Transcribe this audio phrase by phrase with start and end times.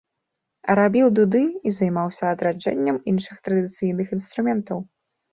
[0.77, 1.41] Рабіў дуды
[1.71, 4.77] і займаўся адраджэннем іншых традыцыйных інструментаў.